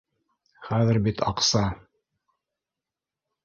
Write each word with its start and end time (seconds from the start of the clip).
Хәҙер 0.69 0.99
бит 1.09 1.21
аҡса 1.33 1.63